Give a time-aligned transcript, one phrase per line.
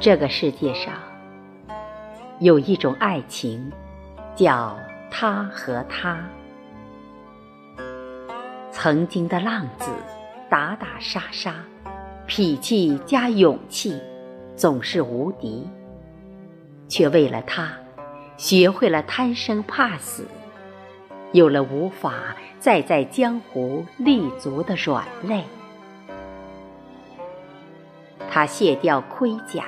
[0.00, 0.94] 这个世界上
[2.40, 3.70] 有一种爱情，
[4.34, 4.76] 叫
[5.10, 6.18] 他和他。
[8.72, 9.90] 曾经的浪子，
[10.50, 11.54] 打打杀杀，
[12.26, 14.02] 脾气加勇气，
[14.56, 15.68] 总是无敌，
[16.88, 17.70] 却为了他，
[18.36, 20.26] 学会了贪生怕死，
[21.30, 25.44] 有了无法再在江湖立足的软肋。
[28.30, 29.64] 他卸掉盔甲。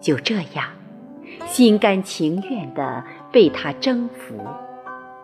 [0.00, 0.68] 就这样，
[1.46, 4.46] 心甘情愿地被他征服，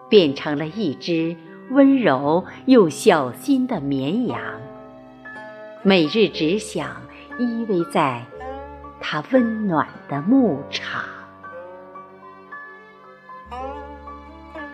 [0.09, 1.37] 变成了一只
[1.71, 4.39] 温柔又小心的绵羊。
[5.83, 7.01] 每日只想
[7.39, 8.25] 依偎在
[9.01, 11.03] 他温暖的牧场。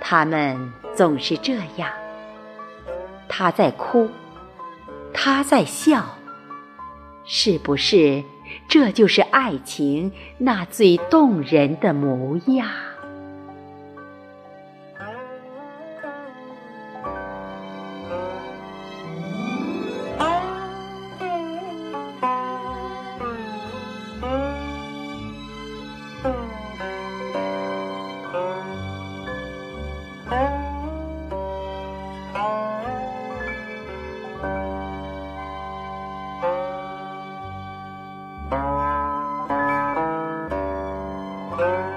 [0.00, 1.90] 他们总是这样，
[3.28, 4.08] 他在哭，
[5.14, 6.04] 他在笑，
[7.34, 8.24] 是不是？
[8.68, 12.68] 这就是爱情那最动人的模样。
[41.62, 41.92] 啊。